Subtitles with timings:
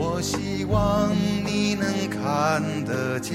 [0.00, 1.10] 我希望
[1.44, 3.34] 你能看得见。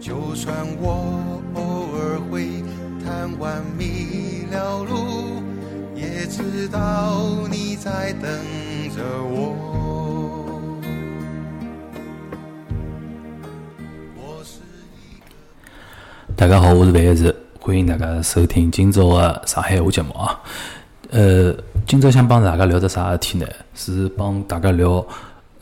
[0.00, 2.64] 就算我偶尔会
[3.04, 5.40] 贪玩迷了路，
[5.94, 8.28] 也知道你在等
[8.90, 9.54] 着我。
[14.16, 14.58] 我是
[14.96, 15.22] 一。
[16.34, 20.40] 大家好，我是范一直，欢迎大家收听今朝的上海话节目啊。
[21.10, 21.54] 呃，
[21.88, 23.46] 今朝想帮大家聊只啥事体呢？
[23.74, 25.02] 是帮大家聊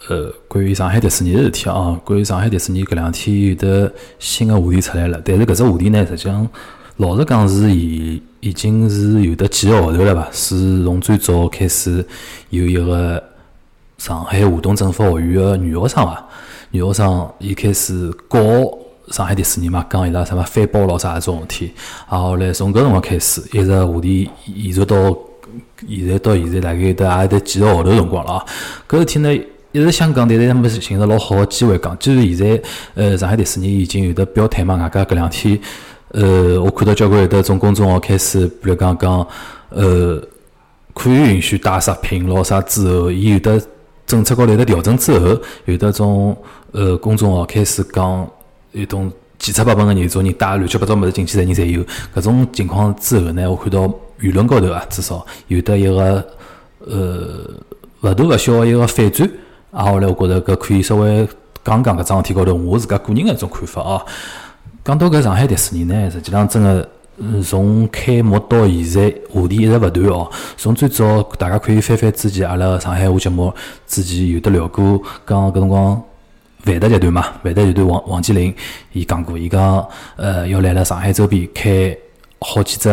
[0.08, 1.96] 呃关于上海迪士尼的事体啊。
[2.04, 6.48] 关于上海迪士尼搿两天有的新的话题出来了，但是搿只话题呢，实际上
[6.96, 10.28] 老实讲是已已经是有得几个号头了吧？
[10.32, 12.04] 是从最早开始
[12.50, 13.22] 有一个
[13.98, 16.26] 上海华东政府学院个女学生伐？
[16.72, 18.38] 女学生伊开始告
[19.12, 21.72] 上海迪士尼嘛，讲伊拉什么翻包咯啥搿种事体。
[22.10, 25.16] 然，后来从搿辰光开始，一直话题延续到
[25.88, 28.44] 现在到现在大概有得也有得几个号头辰光了啊。
[28.88, 29.34] 搿事体呢，
[29.72, 31.96] 一直想讲，但是没寻着老好个机会讲。
[31.98, 32.62] 既然现在
[32.94, 35.58] 呃上海迪士尼已经有得表态嘛，外加搿两天
[36.12, 39.26] 呃我看到交关有得种公众号开始，比如讲讲
[39.70, 40.22] 呃。
[40.98, 43.60] 可以允许带食品咯啥之后，伊有得
[44.06, 46.34] 政策高头有得调整之后，有得种
[46.72, 48.26] 呃公众号开始讲
[48.72, 51.84] 有种七七八八个人，种人带乱七八糟物事进去的人侪有。
[52.14, 53.80] 搿种情况之后呢，我看到
[54.20, 56.26] 舆论高头啊，至少有得一个
[56.86, 57.50] 呃
[58.02, 59.30] 勿大勿小个一个反转。
[59.72, 61.28] 啊，后来我觉着搿可以稍微
[61.62, 64.00] 讲讲搿桩事体高头我自家个人个一种看法哦。
[64.84, 66.88] 讲到搿上海迪士尼呢，实际上真个，
[67.42, 70.30] 从开幕到现在话题一直勿断哦。
[70.56, 73.52] 从最早大家可以翻翻之前阿拉上海话节目
[73.86, 76.02] 之前有得聊过，讲搿辰光
[76.64, 78.54] 万达集团嘛，万达集团王王健林
[78.92, 81.96] 伊讲过，伊讲呃要来了上海周边开
[82.38, 82.88] 好几只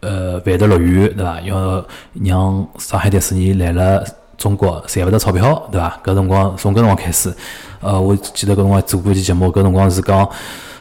[0.00, 1.40] 呃万达乐园，对伐？
[1.40, 1.84] 要
[2.24, 4.04] 让上海迪士尼来了
[4.36, 6.00] 中国赚勿着钞票，对伐？
[6.04, 7.32] 搿辰光从搿辰光开始，
[7.80, 10.28] 呃，我记得搿辰光做过一期节目，搿辰光是讲。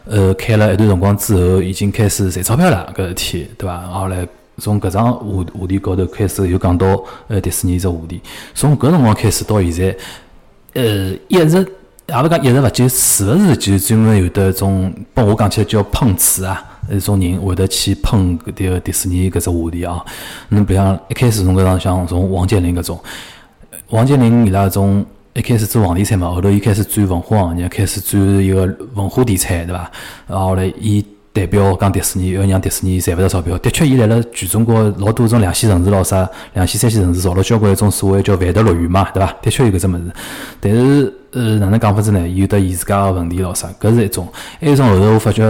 [0.09, 3.81] 呃，开了一段辰光之后，已经开始赚钞票了，搿事体，对伐？
[3.88, 4.25] 后来
[4.57, 8.22] 从搿桩话话题高头开始，又讲到呃迪士尼只话题。
[8.55, 9.97] 从搿辰光开始到现在，
[10.75, 11.57] 呃，一直
[12.07, 20.03] 也勿讲一直勿就是勿是就专门有得一种，帮我讲起来叫碰瓷啊，一种人会得去喷搿迭个迪士尼搿只话题啊。
[20.50, 23.00] 侬比方一开始从搿种像从王健林搿种，
[23.90, 25.06] 王健林伊拉种。
[25.34, 28.66] 一开始做房地产嘛，后头伊开始转文化行业，开始转一个
[28.96, 29.92] 文化地产，对伐？
[30.26, 33.56] 然后来伊代表讲迪士尼，要让迪士尼赚勿着钞票。
[33.59, 39.31] 的确，伊来了全中国老多种两线城市咯啥，两线、三线城市造了交关一种所谓叫万达乐园嘛，对伐？
[39.44, 40.12] 的确有搿只物事。
[40.59, 42.28] 但是，呃，哪能讲法子呢？
[42.28, 44.28] 有得伊自家个问题咯啥，搿是一种。
[44.59, 45.44] 还有一种后头我发觉，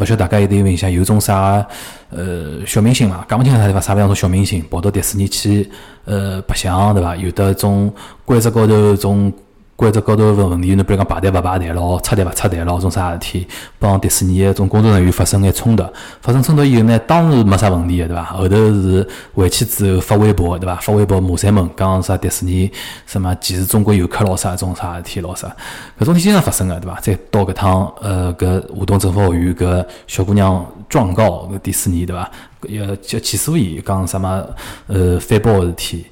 [0.00, 1.66] 勿晓得大家有得有印象，有种啥
[2.08, 5.70] 呃小明星嘛，讲勿清啥地方，啥地方种小明星跑到迪士尼去
[6.06, 7.14] 呃白相，对伐？
[7.14, 7.92] 有的种
[8.24, 9.32] 规则高头种。
[9.76, 13.46] 规则高头问问题，侬比如讲排队勿排队咯，插队勿插队咯，种啥事体，
[13.78, 15.84] 帮迪士尼个种工作人员发生眼冲突，
[16.22, 18.24] 发生冲突以后呢，当时没啥问题个对伐？
[18.24, 20.76] 后头是回去之后发微博对伐？
[20.76, 22.72] 发微博骂三门，讲啥迪士尼
[23.06, 25.54] 什么歧视中国游客咯啥种啥事体咯啥，
[26.00, 26.98] 搿种事体经常发生个对伐？
[27.00, 32.30] 再到搿趟呃搿华东政府学院搿小姑娘状告搿迪士尼对伐？
[32.68, 34.42] 要叫起诉伊讲什么
[34.86, 36.06] 呃翻包个事体，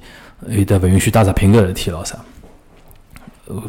[0.49, 2.15] 有得勿允许带食品个事体咯啥？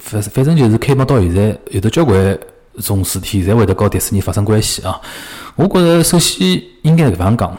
[0.01, 2.39] 反反正就是开幕到现在，有的交关
[2.79, 5.01] 种事体，侪会得和迪士尼发生关系啊。
[5.55, 7.57] 我觉着首先应该搿样讲，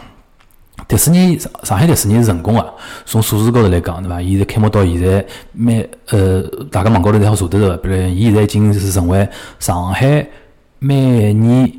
[0.88, 2.74] 迪士尼上上海迪士尼是成功个，
[3.06, 4.22] 从数字高头来讲，对伐？
[4.22, 6.42] 伊在开幕到现在，每呃
[6.72, 9.28] 大家网高头侪好查得着，比如伊现在已经是成为
[9.60, 10.28] 上海
[10.80, 11.72] 每年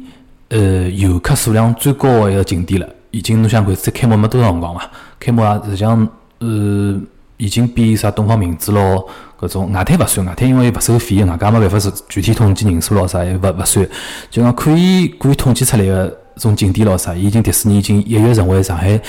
[0.48, 2.88] 呃游客数量最高个一个景点了。
[3.10, 4.82] 已经侬想看，才开幕没多少辰光嘛，
[5.18, 6.06] 开幕啊，实际上
[6.40, 7.00] 呃
[7.38, 9.08] 已经比啥东方明珠咯。
[9.40, 13.88] 搿种外滩勿算，外滩因为勿收费，外加没办法是具体统计人数咯啥，也勿勿算。
[14.28, 19.00] 就讲可以可以统计出来个种景点咯啥，已经迪士尼已经一跃成为上海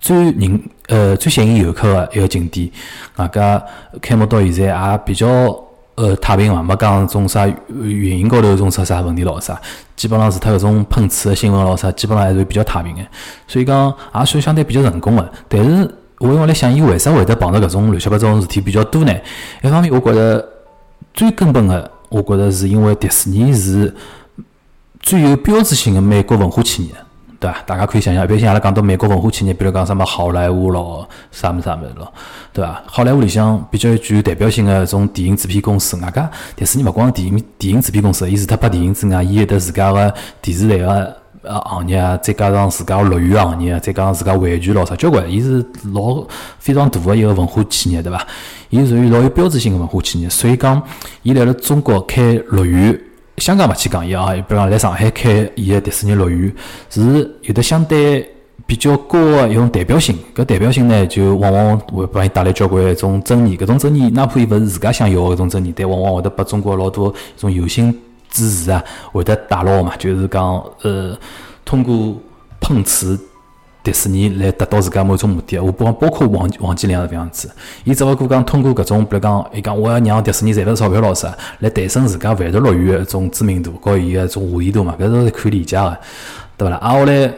[0.00, 2.68] 最人呃最吸引游客个一个景点。
[3.14, 3.62] 外加
[4.02, 5.28] 开幕到现在也比较
[5.94, 9.56] 呃太平嘛，没讲种啥运营高头种出啥问题咯啥，
[9.94, 13.02] 基本上除脱搿种碰瓷个新闻咯啥，基本上还是比较太平个。
[13.46, 15.88] 所以讲也算相对比较成功个，但是。
[16.18, 19.12] 我用来想，伊为啥会得碰着搿种乱七八糟事体比较多呢？
[19.62, 20.48] 一方面，我觉着，
[21.12, 23.94] 最根本的，我觉着是因为迪士尼是
[25.00, 26.94] 最有标志性的美国文化企业，
[27.38, 27.58] 对伐？
[27.66, 32.10] 大家可以想想，比如像阿拉讲到美国文化企业，比如讲什么好莱坞咯，啥物啥物咯，
[32.52, 32.82] 对伐？
[32.86, 41.16] 好莱坞里向比较具有代表性的种电影制片公司，外加迪士尼勿光电影电影制片公司，伊除脱拍电影之外，伊有得自家个电视台个。
[41.46, 45.64] 呃，行业啊，再加上自家乐园行业，再加上自家玩具咯啥，交关，伊是
[45.94, 46.26] 老
[46.58, 48.26] 非常大个一个文化企业，对伐？
[48.70, 50.82] 伊属于老有标志性个文化企业，所以讲，
[51.22, 53.00] 伊来了中国开乐园，
[53.36, 56.52] 香港勿去讲伊啊，比如讲来上海开伊个迪士尼乐园，
[56.90, 58.28] 是有的相对
[58.66, 60.18] 比较高个一种代表性。
[60.34, 63.56] 搿代表性呢，就往往会帮伊带来交关一种争议。
[63.56, 67.96] 搿种争议，哪怕伊勿是自家想要个搿种争议，但往往会得拨中国老多一种有心。
[68.36, 71.16] 支持啊，会得打牢嘛，就是讲，呃，
[71.64, 72.14] 通过
[72.60, 73.18] 碰瓷
[73.82, 75.58] 迪士尼来达到自家某种目的。
[75.58, 77.50] 我不包括王王健林是搿样子，
[77.84, 85.96] 伊只勿过讲通过搿种，比如讲，伊讲我要让迪士尼赚勿钞票咯啥，来提升自家万达乐园个一种知名度和伊个种话题度嘛，搿是可以理解个，
[86.58, 86.76] 对勿啦？
[86.78, 87.32] 啊，后来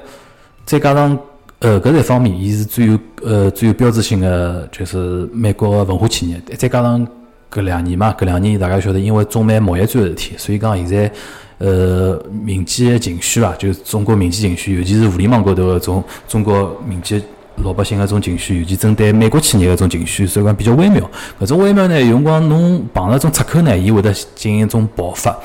[0.64, 1.18] 再加上，
[1.60, 7.06] 呃，搿一方面，伊是最有，呃，最有标志性的，就是美国文化企业，再加上。
[7.50, 11.10] 搿两年嘛，搿两年大家晓得，因为中美贸易战个事体，所以讲现在，
[11.58, 17.22] 呃，民间情绪啊，就中国民间情绪，尤其是互联网高头个种中国民间
[17.64, 21.02] 老百姓个种情绪，尤其针对美国企业个种情绪，所以讲比较微妙。
[21.40, 25.36] 搿种微妙呢，有辰光侬碰着种出口呢，伊会得进行一种爆发。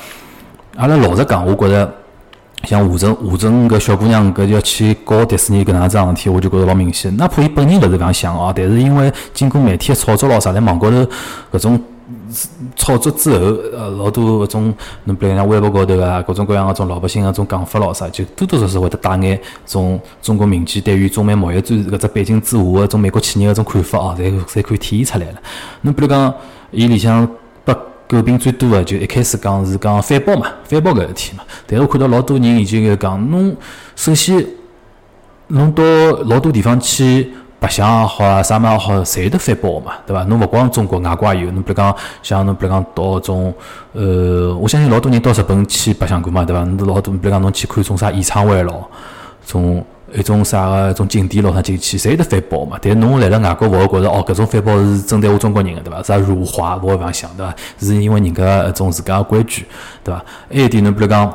[0.76, 1.94] 阿拉老实讲，我觉着。
[2.66, 7.14] 像吴镇吴镇搿小姑娘搿要去搞迪士尼搿能样子事体，我就觉着老明显。
[7.18, 11.06] 哪怕伊本人勿是搿样想哦，但是因为经过媒体个炒作咯啥，在网高头
[11.52, 11.78] 搿种
[12.76, 13.38] 炒作之后，
[13.74, 14.74] 呃，老多搿种
[15.06, 25.42] 侬比如讲微博高头啊，各种各样个种老百姓个种讲法咯啥，就多多少少会得带眼种中国民间对于中美贸易战搿只背景之下个种美国企业个种看法哦，侪侪可以体现出来了。
[25.82, 26.34] 侬比如讲，
[26.72, 27.28] 伊里向。
[28.06, 31.44] 诟病最多的就一开始讲是讲反包嘛，反包搿事体嘛。
[31.66, 33.56] 但是我看到老多人已经讲，侬
[33.96, 34.46] 首先
[35.48, 35.84] 侬到
[36.28, 37.32] 老多地方去
[37.64, 40.22] 白相也好啊，啥物也好，侪有得反包嘛，对伐？
[40.26, 41.52] 侬勿光中国，外国也有。
[41.52, 43.54] 侬比如讲，像侬比如讲到种，
[43.94, 46.62] 呃，我相信老多人到日本去白相过嘛，对伐？
[46.66, 48.90] 侬老多，比如讲侬去看种啥演唱会咯，
[49.48, 49.86] 种。
[50.16, 52.78] 一种啥个一种景点咯，啥进去，侪有得翻包嘛？
[52.80, 56.04] 但侬来了外国，勿会觉着哦，搿种翻包是针对我中国人个，对伐？
[56.04, 57.56] 啥辱华，勿会搿样想，对伐？
[57.80, 59.66] 是因为人家一种自家个规矩，
[60.04, 60.24] 对伐？
[60.52, 61.34] 还有一点，侬比如讲，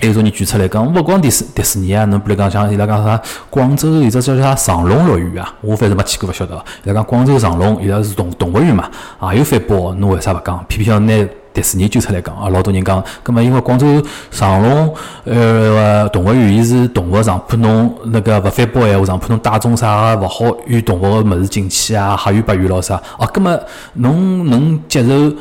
[0.00, 6.56] 还有种人举出来讲，勿光迪士迪士尼啊，侬比如讲像伊拉讲啥，广州有只叫啥长隆乐园啊，我反正没去过，勿晓得。
[6.84, 8.90] 伊拉讲广州长隆伊拉是动动物园嘛，
[9.32, 10.64] 也有翻包，侬为啥勿讲？
[10.68, 11.28] 偏偏要拿。
[11.54, 14.02] 迪士尼就出来讲啊，老多人讲，葛末因为广州
[14.32, 14.92] 长隆
[15.22, 23.56] 呃动物园，伊是动物上怕侬那个勿反包闲话，上怕侬带种啥个勿好与动物个物事进去啊，黑鱼白鱼咯啥哦，葛末
[23.92, 25.32] 侬能接受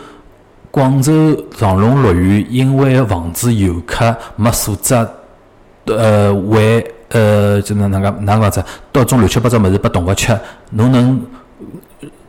[0.73, 4.95] 广州长隆乐园因为防止游客没素质，
[5.85, 10.35] 呃为呃就哪能个哪能子，到种乱七八糟物事拨动物吃，
[10.71, 11.21] 侬能？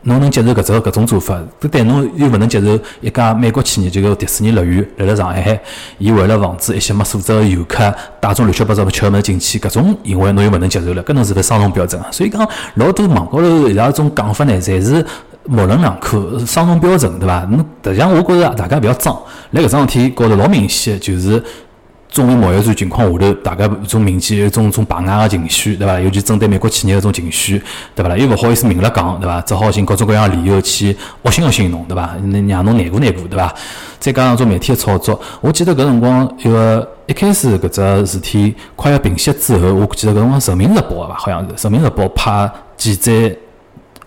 [0.07, 1.41] 侬能接受搿只搿种做法？
[1.71, 5.59] 但侬又勿能接受一家美国企业，就个迪士尼乐园来了上海，
[5.97, 12.07] 伊为了防止一些没素质个游客带种乱七八糟吃物事进去，搿种行为侬又勿能接受了，搿侬是勿双重标准啊？
[12.11, 15.03] 所以讲老多网高头伊拉种讲法呢，侪是
[15.47, 17.45] 模棱两可，双重标准，对伐？
[17.49, 19.17] 侬实际上我觉着大家勿要装，
[19.51, 21.43] 辣搿桩事体高头老明显，就是。
[22.07, 25.99] 中美贸易战情况下头，大家一种民间一种种排外个情绪，对伐？
[25.99, 27.61] 尤其针对美国企业一种情绪，
[27.93, 28.07] 对伐？
[28.07, 28.15] 啦？
[28.15, 29.41] 又勿好意思明了讲，对伐？
[29.41, 32.15] 只好寻各种各样理由去恶心恶心侬，对伐？
[32.47, 33.53] 让侬难过难过，对伐？
[33.99, 41.15] 再加上种媒体个炒作，我记得搿辰光一个一开始搿只事体快要平息之后，我记得搿辰光《人民日报》伐？
[41.15, 43.11] 好像是《人民日报》派记者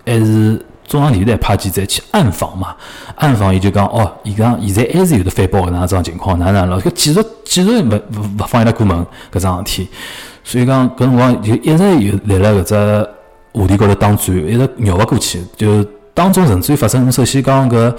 [0.06, 0.64] 还是。
[0.88, 2.74] 中央电视台派记者去暗访嘛，
[3.16, 6.80] 暗访伊就讲哦，伊讲现在还是有的翻包搿能桩情况，哪能了？
[6.80, 9.88] 搿继续继续勿勿勿放伊拉过门搿桩事体，
[10.42, 12.74] 所以讲搿辰光就一直有辣辣搿只
[13.52, 15.42] 话题高头打转，一直绕勿过去。
[15.56, 17.94] 就当中甚至于发生，首先讲搿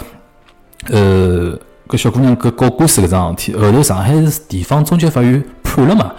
[0.90, 6.12] 呃搿小姑娘搿告官司搿桩事体，后头上海市地方中级法院判了嘛，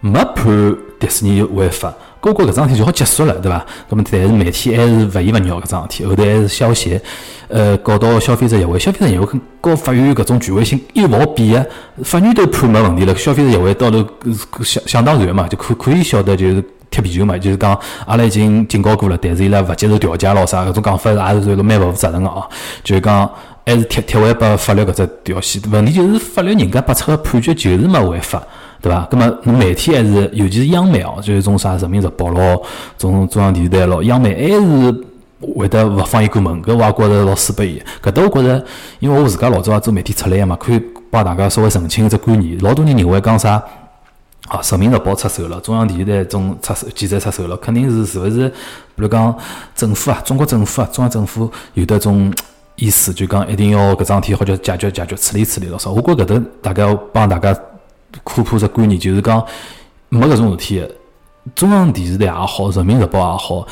[0.00, 1.94] 没判迪士尼违法。
[2.20, 3.64] 高告搿桩事体就好结束了，对伐？
[3.88, 7.00] 那么但是媒体还是勿依勿饶搿桩事体，后头还是消协，
[7.48, 11.66] 呃，告到消费者协会，消费者协会跟告法院搿种权威性又勿好比个，
[12.02, 14.04] 法院都判没问题了，消费者协会到头
[14.64, 22.42] 想想当然嘛，就可可以晓得就是踢皮球嘛，就是讲阿拉已经警告过了，但是伊拉勿接受调解咯啥，搿种讲法也是算蛮勿负责任个哦，
[22.82, 23.30] 就是讲
[23.64, 28.42] 还是踢踢回拨法律搿只条线，问题就是法律人家拨出个判决就是没违法。
[28.80, 29.08] 对伐？
[29.10, 32.62] 那么侬媒体还是，尤其是央媒哦，就是种啥人民日报咯，
[32.96, 35.04] 种中央电视台咯，央媒还是
[35.56, 37.82] 会得勿放伊过门，搿我也觉着老输拨伊。
[38.02, 38.64] 搿搭我觉着，
[39.00, 42.58] 因为我自家老早也做媒体出来个嘛，可以帮大家稍微澄清一只观念。
[42.60, 43.62] 老多人认为讲啥？
[44.48, 48.48] 啊，人民日报出手了，中央电视台种出手，记者出手了，肯定是是勿是？
[48.48, 48.54] 比
[49.02, 49.36] 如讲
[49.74, 52.32] 政府啊，中国政府啊，中央政府有得种
[52.76, 55.78] 意思，就讲一定要搿桩事体好叫解决解决处理处理了。
[55.78, 55.90] 啥？
[55.90, 57.54] 我觉搿搭大概帮大家
[58.24, 59.44] 科普只观念，就是讲
[60.08, 60.84] 没搿种事体。
[61.54, 63.66] 中央电视台也好，人民日报也好，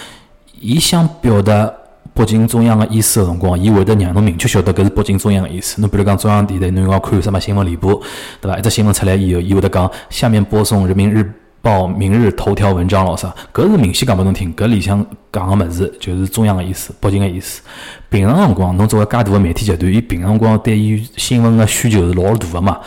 [0.60, 1.70] 伊想表达
[2.14, 5.80] 北京中央个意思个辰光，伊会得让侬明确晓得搿是北京中央个意思。
[5.82, 8.00] 侬比如讲中央电视台，侬要看什么新闻联播，
[8.40, 8.58] 对伐？
[8.58, 17.60] 一只新闻出来以后，伊会得讲下面播送人民日报明日头条文章咯啥，搿是明显讲拨侬听，搿里向讲个物事就是中央个意思，北京个意思。
[18.08, 22.78] 平常辰光，侬作为介大个媒体集团，伊平常辰光对于新闻个需求是老大个嘛，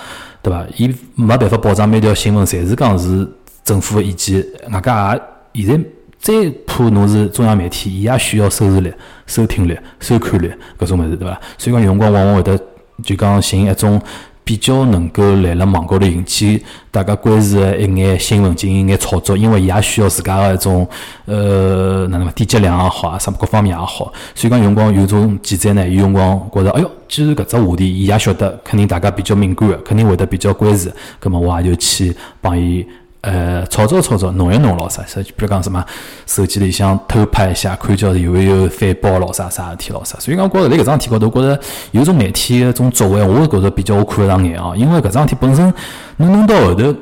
[0.41, 0.65] 对伐？
[0.77, 3.27] 伊没办法保障每条新闻侪是讲是。
[3.61, 5.19] 政府的意见，外加
[5.51, 8.91] 也现在再怕侬是中央媒体，伊也需要收视率、
[9.27, 11.39] 收听率、收看率搿种物事，对伐？
[11.55, 12.59] 所以讲有辰光往往会得
[13.03, 14.01] 就讲寻一种
[14.49, 20.89] 比较能够来辣网高头引起大家关注的一眼新闻进行一眼炒作，因为伊也需要自家个一种
[21.25, 24.11] 呃哪能嘛点击量也好啊，什么各方面也好。
[24.33, 30.89] 所以讲有辰光有种记者呢，有辰光觉着，哎哟，既然搿只话题伊也晓得，肯定大家比较敏感个，肯定会得比较关注，
[31.19, 32.83] 葛末我也就去帮伊。
[33.21, 35.03] 呃，操作操作，弄一弄咯啥？
[35.05, 35.83] 说比如讲什么
[36.25, 40.17] 手机里向偷拍一下，看叫有没有翻包咯啥啥事体咯啥？
[40.19, 41.61] 所以讲，觉着辣搿桩事体高头，觉着
[41.91, 44.73] 有种媒体个种作为，我觉着比较我看得上眼啊。
[44.73, 45.73] 因为搿桩事体本身，
[46.15, 46.95] 侬弄到后头，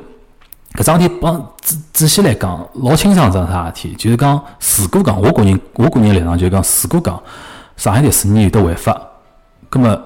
[0.74, 3.94] 搿桩事体帮仔仔细来讲，老清爽桩啥事体？
[3.94, 4.42] 就是讲，
[4.80, 7.22] 如果讲，我个人我个人立场就是讲，如果讲
[7.76, 9.00] 上海迪士尼有得违法，
[9.70, 10.02] 葛末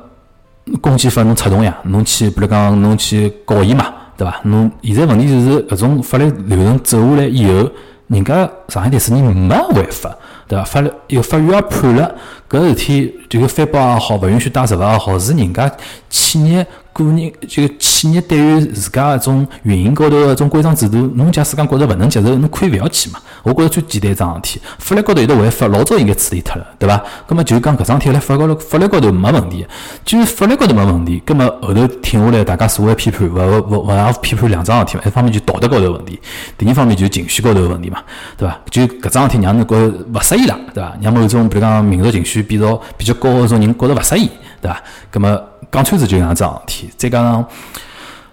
[0.83, 3.87] 公检法侬出动呀，侬去比如讲侬去告伊嘛。
[4.17, 4.41] 对伐？
[4.45, 7.71] 侬现在问题就是搿种法律流程走下来以后，
[8.09, 10.15] 人家上海迪士尼没违法，
[10.47, 10.65] 对伐？
[10.65, 12.15] 法律有法院也判了，
[12.49, 15.71] 搿事体这个翻包也好，勿允许带实物也好，是人家
[16.11, 16.67] 企业。
[16.93, 23.19] 个人就企业对于自家一种运营高头一种规章制度，侬假使讲觉着勿能接受，侬可以勿要去嘛。
[23.43, 27.03] 我觉着最简单一桩事体，法律高头有得违法，老早应该处理脱了，对伐？
[27.27, 29.67] 葛末就讲搿桩事体辣法高头，法律高头没问题。
[30.05, 35.03] 既然法律高头没问题，葛末后头听下来，大家社会批判，勿勿勿要批判两桩事体嘛。
[35.07, 36.21] 一方面就道德高头问题，
[36.57, 37.99] 第二方面就情绪高头问题嘛，
[38.37, 38.61] 对伐？
[38.71, 40.93] 就搿桩事体让侬觉着勿适意了，对伐？
[41.01, 44.29] 让某种比如讲民族情绪比较比较高个种人觉着勿适意，
[44.63, 44.83] 对伐？
[45.11, 45.49] 葛末。
[45.71, 47.43] 讲穿子就样桩事体，再加上，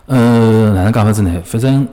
[0.07, 1.41] 呃，哪能讲法子呢？
[1.45, 1.87] 反正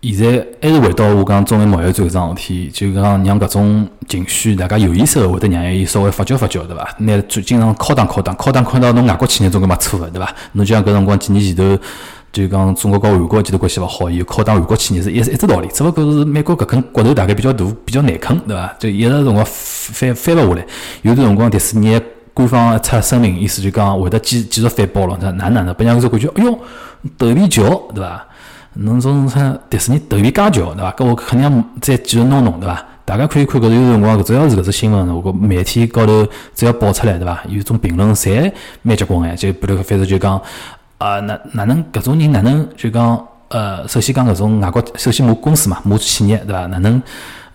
[0.00, 6.88] 现在还是回到我讲中美贸易战搿桩事体，就讲让搿种情绪，大家有意识个会得让伊稍微发酵发酵，对伐？
[6.98, 10.32] 拿最经常敲打敲打敲打敲到侬外国企业总归没错个，对伐？
[10.52, 11.76] 侬就像搿辰光几年前头，
[12.30, 18.72] 就讲中国跟韩国其实关系勿好，伊敲打韩国企业是一一只道理，只勿过是美国搿根骨头大概比较大，比较难啃，对伐？
[18.78, 20.66] 就一直辰光翻翻勿下来，
[21.02, 22.00] 有段辰光迪士尼。
[22.38, 25.74] 官方出声明，意思就讲会得继继续反包了，哪哪能？
[25.74, 26.56] 别人就感觉，哎哟，
[27.18, 28.24] 头皮翘，对伐？
[28.74, 30.92] 侬种像迪士尼头皮介翘，对伐？
[30.92, 32.80] 搿我肯定再继续弄弄，对伐？
[33.04, 37.40] 大家可以看搿有辰光，主要是搿只新闻，我觉媒体高头只要爆出来，对伐？
[37.48, 38.52] 有种评论侪
[38.82, 40.40] 蛮结棍哎，就比如反正就讲，
[40.98, 46.66] 啊，哪哪能搿种人哪能就讲，呃，首先讲搿种外国，首先母公司嘛，母企业，对伐？
[46.66, 47.02] 哪能？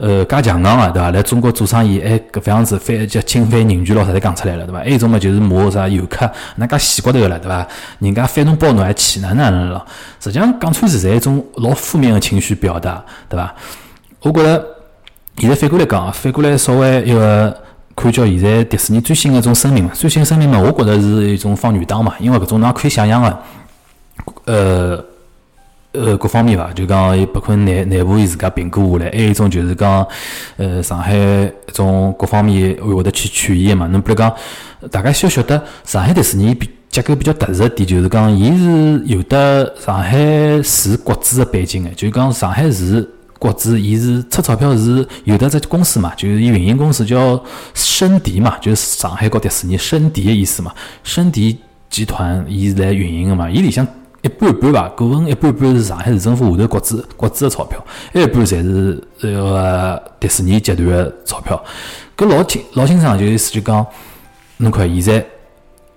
[0.05, 1.11] 呃，加强硬个对伐？
[1.11, 4.79] 来中国做生意，还，搿副样子反叫侵犯人权咯，啥侪讲出来了，对伐？
[4.79, 7.65] 还有一种嘛，就是骂啥游客，那介死骨头了，对伐？
[7.99, 9.85] 人家翻侬包侬还去，哪能哪能了？
[10.19, 13.55] 实际上讲穿是侪一种老负面个情绪表达，对伐？
[14.19, 14.65] 我觉着
[15.37, 17.57] 现在反过来讲，反过来稍微一个
[17.95, 23.39] 看叫现在迪士尼最新个一种声明嘛，最新声明嘛，我觉着是一种放女档嘛，因为搿种侬可以想象个，
[24.51, 25.05] 呃。
[25.93, 30.05] 呃，各方面伐，就讲包括内内部伊自家评估下来，还有一种就是讲，
[30.57, 33.85] 呃，上海一种各方面会会得去权益嘛。
[33.85, 34.33] 侬比如讲，
[34.89, 40.17] 大家需要晓得，上海迪士尼比结构比较特殊个点，就是讲，伊是有的上海
[40.63, 43.07] 市国资个背景个，就讲上海市
[43.37, 47.39] 国资，伊是出钞票是有的只公司嘛，就是伊运营公司叫
[47.75, 50.73] 申迪嘛，就是上海搞迪士尼申迪个意思嘛，
[51.03, 51.59] 申迪
[51.91, 53.87] 集团伊是来运营个嘛，伊里向。
[54.23, 61.61] 一半一半吧，股份一半一半是上海市政府下头国资国资的钞票，一半侪是这个迪士尼集团的钞票。
[62.15, 63.85] 搿老清老清爽，就意思就讲，
[64.57, 65.25] 侬看现在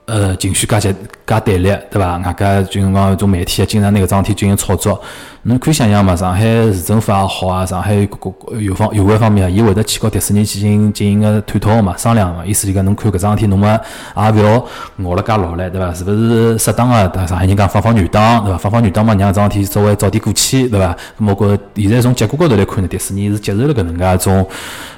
[0.06, 0.94] 呃，情绪介激
[1.26, 2.16] 加对立，对伐？
[2.18, 5.00] 外加就是讲种媒体啊，经常拿搿桩事体进行炒作。
[5.48, 12.44] 侬可以想象嘛，上海市政府也好啊，上海各各有方有关方面啊，伊会得去告迪士尼进行进行个探讨嘛，商量嘛。
[12.44, 13.78] 意思就讲，侬看搿桩事体，侬嘛
[14.16, 14.66] 也勿要
[15.04, 15.94] 熬了介老唻，对伐？
[15.94, 17.26] 是勿是适当个？
[17.28, 18.58] 上海人讲放放软档，对伐？
[18.58, 20.92] 放放软档嘛，让搿桩事体稍微早点过去，对伐？
[20.92, 24.48] 咾么，觉现在从结果高头来看呢，迪士尼是接受了搿能介一种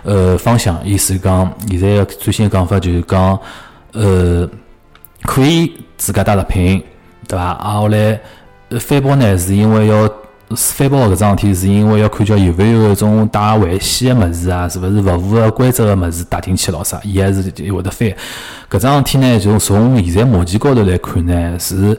[0.04, 0.78] 呃方向。
[0.82, 3.38] 意思讲，现在个最新个讲法就是讲，
[3.92, 4.48] 呃。
[5.24, 6.80] 可以自家带食品，
[7.26, 7.44] 对伐？
[7.44, 8.18] 啊，后来
[8.78, 10.08] 反驳呢，是因为要
[10.56, 17.00] 反驳搿桩事体，是因为要看叫有勿有一种带危险个物事啊，是勿是勿符合规则个物事带进去咯啥？
[17.04, 18.08] 伊还是会得反。
[18.70, 21.98] 搿桩事体呢，就从现在目前高头来看呢，是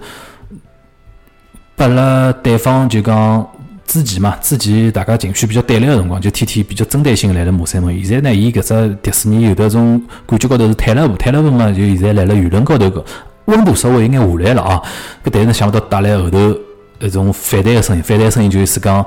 [1.75, 3.47] 拨了对方就讲。
[3.89, 7.91] 之前嘛，之前大家情绪比较对立个辰光，就天天比较针对性来了骂三门。
[8.05, 13.03] 现在呢，伊搿只迪士尼有的种感觉高头是退了步，退了步嘛，就现在来了舆论高头个
[13.45, 14.79] 温度稍微有眼下来了啊。
[15.23, 16.55] 搿但是想勿到带来后头
[16.99, 19.05] 一种反弹个声音，反弹声音就是讲。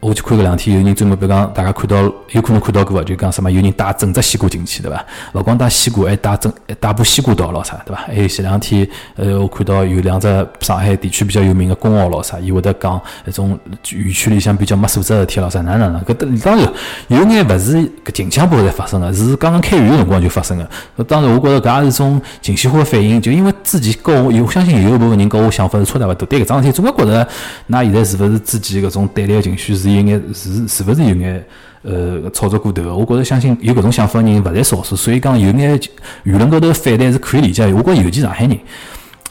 [0.00, 1.96] 我去看搿两天，有人专门比如讲，大家看到
[2.30, 5.04] 有可能看到过，就讲什么有人带整只西瓜进去，对伐？
[5.34, 8.02] 勿光带西瓜，还带整带把西瓜刀咾啥，对伐？
[8.06, 10.26] 还有前两天，呃，我看到有两只
[10.60, 13.58] 上海地区比较有名个公号咾啥，伊会得讲一种
[13.90, 16.66] 园区里向比较没素质个事体咾啥，哪能哪搿当然
[17.08, 21.04] 有眼勿是搿近腔部才发生个，是刚刚开园个辰光就发生个。
[21.04, 27.28] 当然，我觉着搿也是种情绪化个反应，就因为自己跟我有相信有一部分人跟我想法是差勿多，对搿桩事体总归觉着，
[27.68, 29.89] 㑚现在是勿是自己搿种对立个情绪是？
[29.94, 31.44] 有眼是是勿是有眼
[31.82, 32.94] 呃操作过头个？
[32.94, 35.78] 我觉着相信有搿种想法人勿在少数，所以讲有眼
[36.24, 37.72] 舆论高头反弹是可以理解。
[37.72, 38.58] 我觉尤其上海人，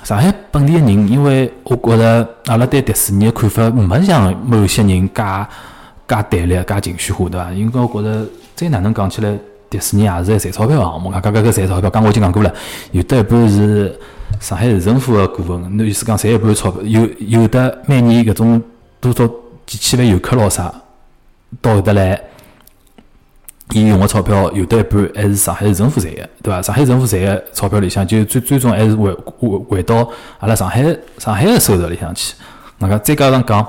[0.03, 5.23] 上海本地个人，因为我觉着阿拉对迪士尼个看法没像某些人介
[6.07, 7.51] 介对立、介情绪化，对伐？
[7.51, 8.25] 因为我觉着
[8.55, 9.37] 再哪能讲起来，
[9.69, 11.11] 迪士尼也是赚钞票个项目。
[11.11, 12.51] 啊，刚刚搿赚钞票，刚我已经讲过了，
[12.91, 13.95] 有得一半是
[14.39, 18.61] 上海市政府个股份，侬意思讲赚一半钞票，有有的每年搿种
[18.99, 19.29] 多少？
[19.69, 20.73] 几千万游客咯啥，
[21.61, 22.19] 到搿搭来，
[23.71, 26.59] 伊用个钞票有得一半还是上海市政府赚个，对伐？
[26.59, 30.09] 上海政府赚个钞票里向，就最最终还是回回回到
[30.39, 30.83] 阿拉上海
[31.19, 32.33] 上海个收入里向去。
[32.79, 33.63] 那个再加上讲，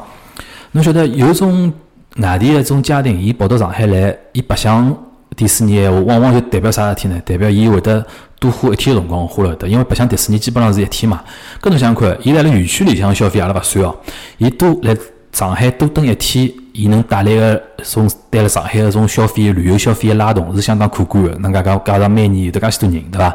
[0.72, 1.70] 侬晓得有种
[2.16, 4.96] 外地一种家庭，伊跑到上海来，伊白相
[5.36, 7.20] 迪士尼闲话，往往就代表啥事体呢？
[7.26, 8.02] 代表伊会得
[8.38, 11.22] 多花一天辰光花了得，因为白相迪士尼基本上是一天嘛。
[11.60, 13.94] 搿侬想想看，伊辣辣园区里向消费阿拉勿算哦，
[14.38, 14.96] 伊多来。
[15.32, 21.30] 上海多蹲一天，伊能带来个种对了上海个种消费、旅游消费个拉动是相当可观个。
[21.38, 23.34] 能介讲加上每年有得介许多人，对伐？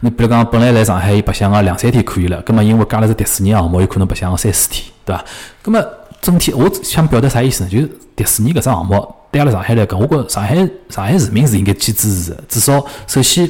[0.00, 5.24] 你比如讲，本来来上海伊白相个两三天可以了，葛末因为加了只迪士尼项目，有可能白相个三四天，对伐？
[5.62, 5.84] 葛末
[6.20, 7.70] 整体我想表达啥意思呢？
[7.70, 10.54] 就是迪士尼搿只项目对阿拉上海来讲，我觉上海
[10.90, 12.42] 上海市民是应该去支持个。
[12.48, 13.48] 至少首先，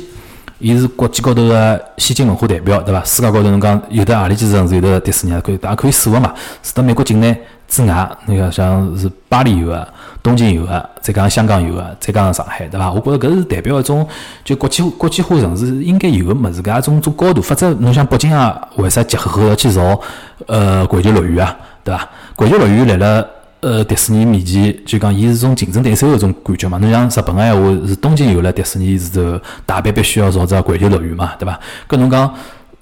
[0.60, 3.02] 伊是国际高头个先进文化代表，对伐？
[3.04, 6.32] 世界高头侬讲有的何里几城市有的迪士尼，可以大家可以数个嘛。
[6.62, 7.36] 除到美国境内。
[7.70, 9.86] 之外，那个像是巴黎有个，
[10.20, 12.90] 东京有个，再讲香港有个，再讲上海，对伐？
[12.90, 14.04] 我觉着搿是代表一种
[14.44, 17.40] 就国际国际化城市应该有个物事，搿一种种高度。
[17.40, 19.98] 否则，侬像北京啊，为啥结合要去造
[20.46, 22.08] 呃环球乐园啊，对伐？
[22.34, 23.26] 环球乐园来了，
[23.60, 26.76] 呃，迪士尼面前就讲伊是种竞争对手个种感觉嘛。
[26.78, 31.58] 侬像日本个闲话是东京有了迪士尼之后，大阪必须要造只环球乐园嘛，对伐？
[31.88, 32.34] 搿侬讲。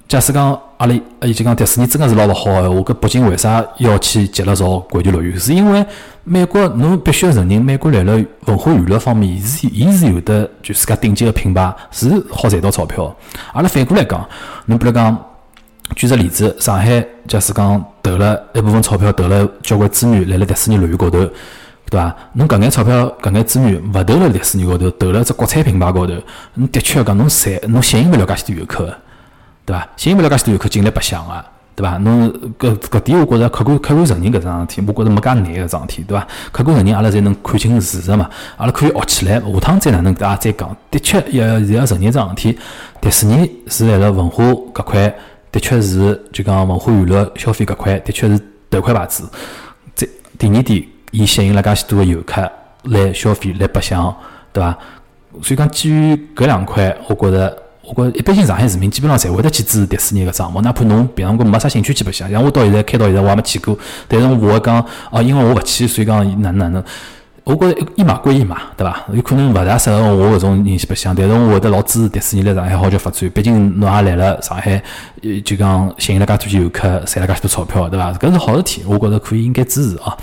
[0.08, 5.36] 假使讲阿里，伊就讲迪士尼真个是老勿好个，话，搿北京为啥要去接了造环球乐园？
[5.36, 5.84] 是因为
[6.22, 8.12] 美国侬必须要承认，美国辣辣
[8.46, 13.12] 文化娱乐方面，伊是伊是有的，就自家顶级个品牌，是好赚到钞票。
[13.54, 14.24] 阿拉反过来讲，
[14.66, 15.18] 侬比如讲
[15.96, 21.18] 举个例子，上海假使讲投了一部分钞票，投了交关资源辣辣迪士尼乐园高头，
[21.90, 22.14] 对伐？
[22.34, 26.14] 侬搿眼钞票、搿眼资源勿投辣迪士尼高头，投辣只国产品牌高头，
[26.54, 28.96] 侬的确讲侬赚，侬吸引勿了介许多游客。
[29.68, 29.86] 对伐？
[29.98, 31.44] 吸引勿了介许多游客进来白相个，
[31.76, 31.98] 对伐？
[31.98, 36.26] 侬搿搿点，我觉着客观客观承认搿桩事体，我觉着没介难搿桩事体，对伐？
[36.50, 38.30] 客观承认，阿拉才能看清事实嘛。
[38.56, 40.74] 阿拉可以学起来，下趟再哪能大家再讲。
[40.90, 42.58] 的确要要承认桩事体，
[43.02, 45.14] 迪士尼是辣辣文化搿块，
[45.52, 49.28] 的确是就讲文化娱乐消费搿块，的确是头块牌子。
[49.94, 52.50] 再第二点，伊吸引了介许多个游客
[52.84, 54.16] 来消费来白相，
[54.50, 54.78] 对伐？
[55.42, 57.67] 所以讲基于搿两块，我觉着。
[57.94, 66.84] 我觉一般性上海市民基本上侪会得去支持迪士尼个项目，哪怕侬平常辰光没啥兴趣去白相，像我到现在开到现在我还没去过，但是我会讲哦，因为我勿去，所以讲哪能哪能。
[67.44, 69.04] 我觉着一码归一码，对伐？
[69.10, 74.82] 有可能勿大适合我搿种人去白相，但是我会得老支持迪士尼来上海好叫发展，毕竟侬也来了上海，
[75.42, 78.12] 就讲吸引了介多游客，赚了介许多钞票，对伐？
[78.12, 80.14] 搿是好事体，我觉着可以应该支持啊。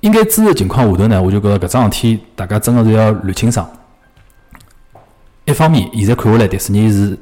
[0.00, 3.66] 应该支持情况下头呢，我就觉着搿桩事体大家真个是要捋清爽。
[5.50, 7.18] 一方面，现在看下来，迪士尼是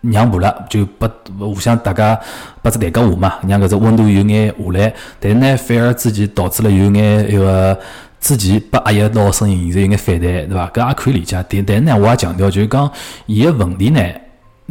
[0.00, 2.18] 让步了，就拨互相大家
[2.60, 4.92] 拨只台阶下嘛，让搿只温度有眼下来。
[5.20, 7.78] 但是呢，反而之前导致了有眼一个
[8.20, 10.68] 之前被压抑到声音，现在有眼反弹，对伐？
[10.70, 11.44] 搿也可以理解。
[11.48, 12.90] 但但是呢，我也强调，就是讲
[13.26, 14.00] 伊个问题呢。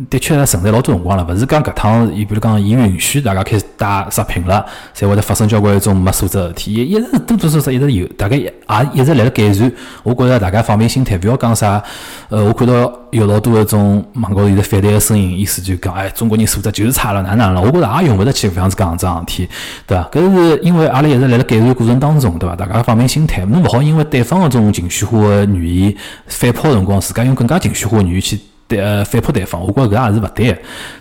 [0.09, 6.73] 的确存在老多辰光了，勿是讲搿趟，伊比如讲，伊允许大家开始带食品了，才会得发生交关一种没素质事体。
[6.73, 8.53] 一一直多多少少一直有，大概也
[8.93, 9.71] 一直辣辣改善。
[10.03, 11.81] 我觉着大家放平心态，勿要讲啥。
[12.27, 17.61] 呃，我看到有老多一种网高头现在反对个声音，意思就讲，哎，中国人素质就是差了，哪能了？
[17.61, 19.49] 我觉着也用勿得去搿样子讲桩事体，
[19.87, 20.09] 对伐？
[20.11, 22.53] 搿是因为阿拉一直辣辣改善过程当中，对伐？
[22.53, 25.95] 大家放平心态，侬勿好因为对方个种情绪化个语言
[26.27, 28.37] 反扑辰光，自家用更加情绪化个语言去。
[28.67, 30.45] 对，呃，反扑对方，我觉着搿也是勿对，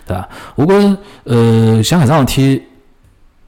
[0.05, 0.29] 对伐？
[0.55, 2.63] 我觉着，呃，像搿桩事体，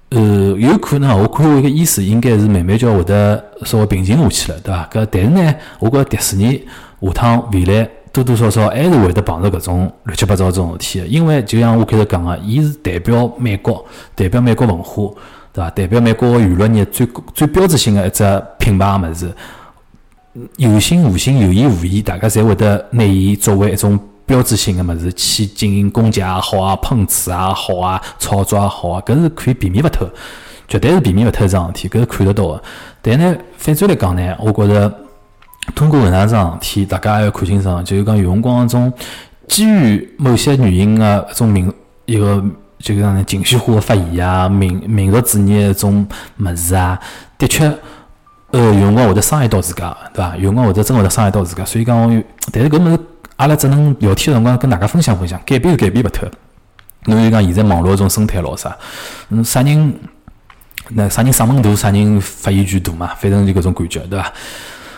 [0.09, 0.19] 呃，
[0.57, 4.89] 有可能，我看我个意思，应该是慢慢就会得稍微平静下去了，对伐？
[4.91, 6.65] 搿但是呢，我觉着迪士尼
[7.01, 15.13] 下趟未来多多少少还是会得碰着搿种乱七八糟种事体，因为就像我开头讲个，伊是代表美国，代表美国文化，
[15.53, 15.69] 对伐？
[15.69, 18.23] 代表美国娱乐业最最标志性的一只
[18.57, 19.31] 品牌物事。
[20.57, 30.09] 有心无心，有意无意，大家侪会得拿伊作为一种标志性的物事去进行攻击也好啊，碰瓷也好啊，炒作也好啊，搿是可以避免勿脱，
[30.67, 32.63] 绝对是避免勿脱一桩事体，搿是看得到的。
[33.01, 34.93] 但呢，反转来讲呢，我觉着
[35.73, 38.91] 通过搿能桩事体，大家还要看清爽，就是讲有辰光种
[39.47, 41.71] 基于某些原因个一种民
[42.05, 42.43] 一个
[42.79, 46.07] 就是讲情绪化的发言啊，民民族主义一种
[46.39, 46.99] 物事啊，
[47.37, 47.73] 的确。
[48.51, 50.37] 呃，有辰光会得伤害到自家，对伐？
[50.37, 52.99] 有辰光会得真会得伤害到自家，所以讲，但是搿物事
[53.35, 56.29] 阿拉只能聊天辰光跟大家分享分享，改变是改变勿脱。
[57.05, 58.75] 侬就讲现在网络种生态咯啥，
[59.29, 59.93] 嗯，啥人
[60.89, 64.33] 那啥人嗓门大，啥人发言权大嘛，反正就搿种感觉，对伐？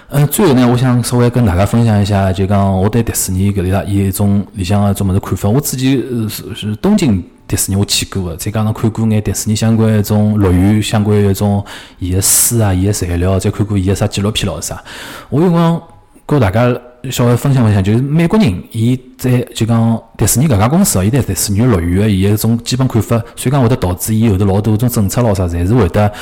[0.09, 5.49] 嗯，最后呢，我想稍微跟大家分享一下，就讲我对迪士尼搿里搭伊一种里向个种物事看法。
[5.49, 5.97] 我之前
[6.29, 7.23] 是是东京。
[7.49, 11.65] 迪士尼我去过个，再加上看过眼迪士尼相关一种乐园相关一种
[11.97, 14.81] 伊个书啊，伊个材料，再看过伊个啥纪录片咯啥。
[15.29, 15.81] 我有辰光
[16.27, 26.13] 跟大家稍微分享分享，就是美国人伊在就讲迪士尼搿家公司哦，伊在迪士尼乐园个伊个种基本看法，所以讲会得导致伊后头老多种政策咯啥，侪是会得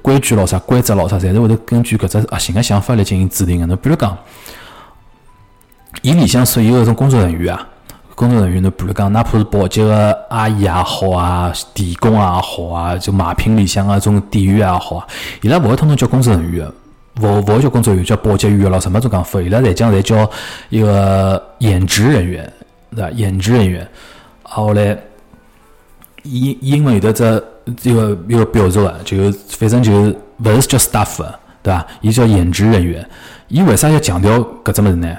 [0.00, 3.66] 规矩咯啥、规则咯啥，侪是会得根据搿只核心个想法来进行制定个。
[3.66, 4.16] 侬比如讲，
[6.02, 7.66] 伊里向所有个种工作人员啊。
[8.16, 15.06] 工作人员，侬比如讲，哪怕是保洁个阿姨也好啊，电工也好啊，就买品里向个种店员也好啊，
[15.42, 16.66] 伊拉勿会通通叫工作人员
[17.20, 19.38] 个，勿勿会叫工作人员，叫保洁员咯，什么种讲法？
[19.40, 20.28] 伊拉侪讲侪叫
[20.70, 22.50] 一个演职人员，
[22.94, 23.10] 对伐？
[23.10, 23.86] 演职人员，
[24.42, 24.98] 后来
[26.22, 27.44] 英英文有得只
[27.82, 31.18] 一个一个表述个，就反正就勿是叫 staff，
[31.62, 31.86] 对伐？
[32.00, 33.06] 伊叫演职人员。
[33.48, 35.16] 伊为啥要强调搿只物事呢？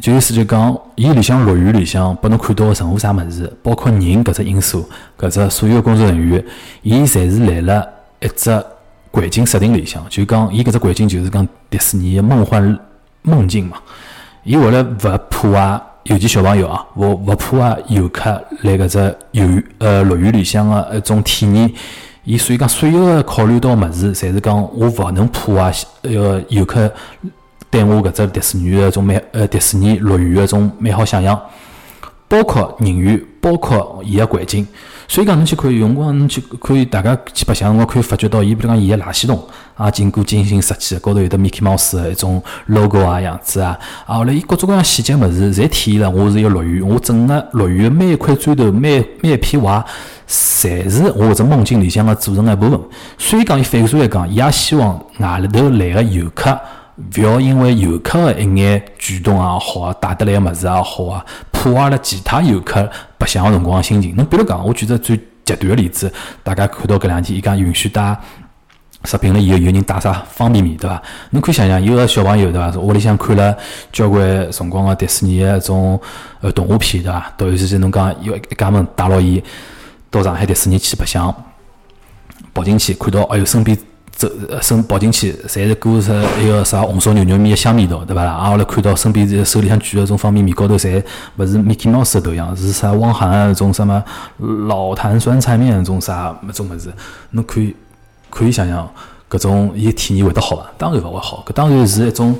[0.00, 6.44] 就意思就讲，伊里向乐园里向拨侬看到个任何啥物事，包括人搿只因素，搿只所有工作人员，
[6.82, 7.84] 伊侪是来了
[8.20, 8.50] 一只
[9.10, 10.04] 环境设定里向。
[10.08, 12.78] 就讲，伊搿只环境就是讲迪士尼个梦幻
[13.22, 13.76] 梦境嘛。
[14.44, 18.30] 伊为了勿破坏，尤其小朋友啊，勿勿破坏游客
[18.62, 19.44] 来搿只游
[19.78, 21.68] 呃乐园里向个一种体验。
[22.22, 26.88] 伊所以讲，所有个考虑到物事，侪是讲我勿能破坏一个游客。
[27.70, 31.38] 对我搿只迪士尼个种美呃迪士尼乐园个种美好想象，
[32.26, 34.66] 包括人员，包括伊个环境，
[35.06, 39.42] 所以讲侬去看，有辰光侬去可以大家去白相辰光可以发觉到，伊比如讲伊个垃圾桶
[39.74, 49.84] 啊，经过精心设计，高头有得 Mickey Mouse 个一种 logo 啊样子啊，啊后来伊各种各样细节物事，侪体现了我是一个乐园，我整个乐园每一块砖头，每每一片瓦，
[50.26, 52.80] 侪是我搿只梦境里向个组成一部分。
[53.16, 56.58] 所以讲，伊反过来讲，伊也希望外头来个游客。
[57.16, 64.16] 勿要因为游客个一眼举动也好啊，带得来个物事也好啊，破坏了其他游客白相个辰光心情。
[64.16, 68.18] 侬比如讲，我举个最极端个例子，大家看到搿两天伊讲允许带
[69.04, 71.00] 食品了以后，有人带啥方便面，对伐？
[71.30, 72.76] 侬可以想想，有个小朋友对伐？
[72.78, 73.56] 屋里向看了
[73.92, 76.00] 交关辰光个迪士尼个种
[76.40, 77.32] 呃动画片，对伐？
[77.38, 79.40] 突然之间侬讲有一家门带牢伊
[80.10, 81.32] 到上海迪士尼去白相，
[82.52, 83.78] 跑进去看到，哎哟，身边。
[84.18, 84.28] 走，
[84.60, 88.32] 身跑进去，侪是裹着一个啥红烧牛肉面的香味道，对伐啦？
[88.32, 91.00] 啊，后来看到身边手里向举个种方便面，高头侪
[91.36, 94.02] 勿是 Mickey Mouse 的头像，是啥汪涵那种什么
[94.66, 96.92] 老坛酸菜面种啥那种物事，
[97.30, 97.76] 侬可以
[98.28, 98.90] 可以想想，
[99.30, 100.66] 搿种伊体验会得好伐？
[100.76, 102.36] 当然勿会好，搿当然是一种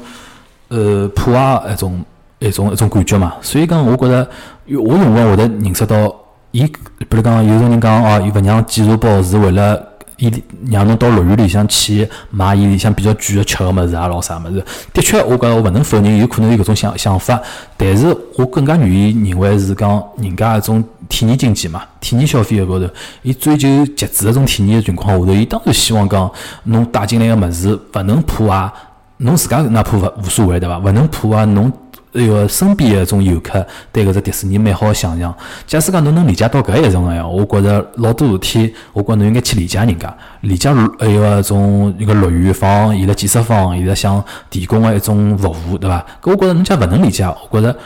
[0.66, 2.04] 呃破坏一种
[2.40, 3.34] 一种一种感觉嘛。
[3.40, 4.28] 所以讲，我觉着
[4.66, 6.12] 我辰光会得认识到，
[6.50, 9.87] 伊比如讲有种人讲哦，伊勿让鸡肉包是为了。
[10.18, 10.32] 伊
[10.70, 14.64] 让侬到乐园里向去买伊里向比较贵的吃个物事啊，咾啥物事。
[14.92, 17.40] 的确，我觉我勿能否认有可能有搿种想想法，
[17.76, 26.30] 但是我更加愿意认为是讲人家一种体验经济嘛，体验消费个高头，伊追求极致一种体验个情况下头，伊当然希望讲
[26.64, 28.70] 侬带进来个物事勿能破坏，
[29.18, 30.78] 侬自家哪怕勿无所谓对伐？
[30.78, 31.72] 勿能破坏侬。
[32.18, 35.32] 那个身边一种游客对搿只迪士尼美好的想象，
[35.66, 46.04] 假使讲侬能理解到搿一种个呀，我觉着老多事体，我觉侬应该去理解人家，理解还有一种一个乐园方，伊拉建设方，伊拉想提供个一种服务，对伐？
[46.20, 47.78] 搿我觉着侬假勿能理解，我觉着，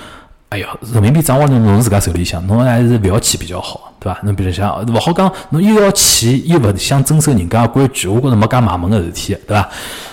[0.52, 4.20] 哎哟，人民币掌握在侬自家手里向，侬还是勿要去比较好，对伐？
[4.22, 9.66] 侬比如像勿好讲，侬又要去又勿想遵守人家规矩，我觉着没介卖萌个事体，对伐？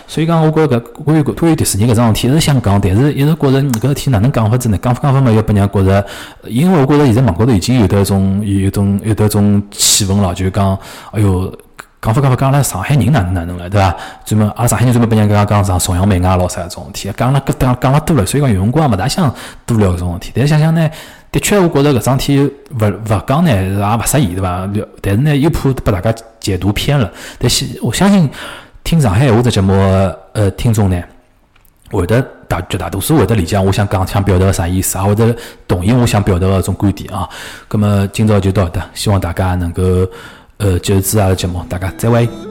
[0.08, 4.80] 所以讲，我觉着搿关于关于迪士尼搿桩事体，一直想讲，但是一直觉着搿事体哪能讲法子呢？
[4.82, 6.06] 讲法讲法嘛，要拨人家觉着，
[6.46, 10.80] 因为我觉着现在网高头已经有得一种有种有得种气氛了，就讲，
[11.12, 11.54] 哎哟，
[12.02, 13.96] 讲法讲法讲了上海人哪能哪能了，对伐？
[14.26, 19.34] 专门阿拉上海人专门拨人家讲讲崇洋媚外咯啥搿种事体，讲了搿讲讲了多了，所以讲有辰光勿大想
[19.66, 20.32] 多聊搿种事体。
[20.36, 20.90] 但是想想呢，
[21.32, 24.70] 的确，我觉着搿桩事体勿勿讲呢，也勿适宜，对伐？
[25.02, 27.12] 但是呢，又怕拨大家解读偏了。
[27.38, 28.30] 但是我相信。
[28.82, 29.74] 听上海话这节目，
[30.34, 31.00] 呃，听众呢，
[31.92, 35.36] 会得大绝大多数会得理解我想讲想表达个啥意思，啊，或者
[35.68, 37.30] 同意我想表达个种观点啊。
[37.70, 39.84] 咁么今朝就到这，希望大家能够
[40.60, 42.49] 呃，就支持阿拉节目，大家再会。